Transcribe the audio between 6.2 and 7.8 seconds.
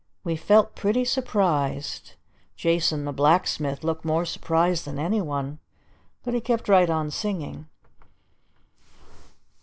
But he kept right on singing!